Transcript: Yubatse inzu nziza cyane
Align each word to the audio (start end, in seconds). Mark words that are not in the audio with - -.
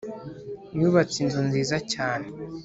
Yubatse 0.79 1.15
inzu 1.23 1.41
nziza 1.47 1.77
cyane 1.93 2.27